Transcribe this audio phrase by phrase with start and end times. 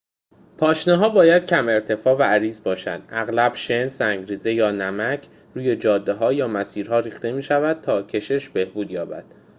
[0.57, 3.07] پاشنه‌ها باید کم ارتفاع و عریض باشند.
[3.09, 8.49] اغلب شن، سنگ‌ریزه یا نمک کلرید کلسیم روی جاده‌ها یا مسیرها ریخته می‌شود تا کشش
[8.49, 9.25] بهبود یابد